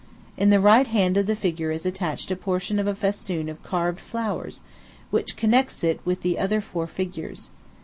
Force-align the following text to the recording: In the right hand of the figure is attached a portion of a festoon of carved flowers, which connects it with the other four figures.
In 0.35 0.49
the 0.49 0.59
right 0.59 0.87
hand 0.87 1.15
of 1.15 1.27
the 1.27 1.35
figure 1.35 1.69
is 1.69 1.85
attached 1.85 2.31
a 2.31 2.35
portion 2.35 2.79
of 2.79 2.87
a 2.87 2.95
festoon 2.95 3.47
of 3.49 3.61
carved 3.61 3.99
flowers, 3.99 4.61
which 5.11 5.35
connects 5.37 5.83
it 5.83 5.99
with 6.03 6.21
the 6.21 6.39
other 6.39 6.59
four 6.59 6.87
figures. 6.87 7.51